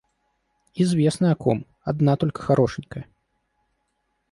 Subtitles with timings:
[0.73, 3.05] Известно о ком: одна только хорошенькая.